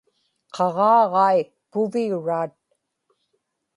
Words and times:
qaġaaġai 0.55 1.39
puviuraat 1.71 2.53